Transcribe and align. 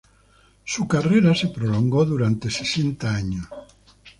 Su 0.65 0.87
carrera 0.87 1.35
se 1.35 1.49
prolongó 1.49 2.05
durante 2.05 2.49
sesenta 2.49 3.13
años. 3.13 3.45